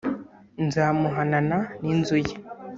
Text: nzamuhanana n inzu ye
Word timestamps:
nzamuhanana 0.65 1.57
n 1.83 1.85
inzu 1.93 2.17
ye 2.25 2.33